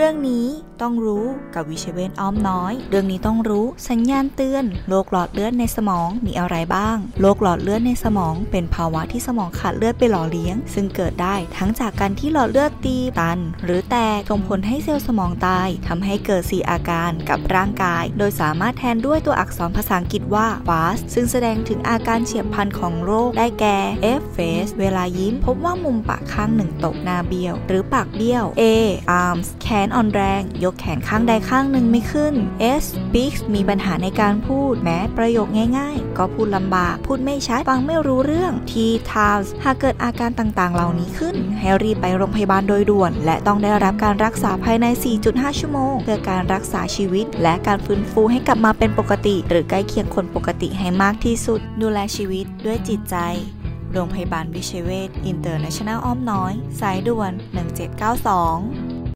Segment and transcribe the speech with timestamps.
[0.00, 0.46] เรื่องนี้
[0.82, 23.78] ต้องรู้กับวิเชเวนอ้อมน้อย เรื่องนี้ต้องรู้สัญญาณเตือนโรคหลอดเลือดในสมองมีอะไรบ้างโรคหลอดเลือดในสมอง เป็นภาวะที่สมองขาดเลือดไปหล่อเลี้ยง ซึ่งเกิดได้ทั้งจากการที่หลอดเลือดตีตัน หรือแตกส่งผลให้เซลล์สมองตายทำให้เกิดสีอาการกับร่างกาย โดยสามารถแทนด้วยตัวอักษรภาษาอังกฤษว่า fast ซึ่งแสดงถึงอาการเฉียบพลันของโรคได้แก่
[24.20, 28.62] F face เวลายิ้ม พบว่ามุมปากข้างหนึ่งตกหน้าเบี้ยว หรือปากเบี้ยว A
[29.24, 32.34] arms แขนอ่อนแรง ยกแขนข้างใดข้างหนึ่งไม่ขึ้น
[32.82, 38.72] S speaks มีปัญหาในการพูด แม้ประโยคง่ายๆ ก็พูดลำบาก พูดไม่ชัด ฟังไม่รู้เรื่อง T
[39.10, 44.86] times หากเกิดอาการต่างๆ เหล่านี้ขึ้น ให้รีบไปโรงพยาบาลโดยด่วน และต้องได้รับการรักษาภายใน
[45.22, 53.16] 4.5 ชั่วโมง เพื่อการรักษาชีวิต และการฟื้นฟูให้กลับมาเป็นปกติ หรือใกล้เคียงคนปกติให้มากที่สุด ดูแลชีวิตด้วยจิตใจ
[53.94, 57.32] โรงพยาบาลวิชัยเวช International อ้อมน้อย สายด่วน
[58.08, 58.77] 1792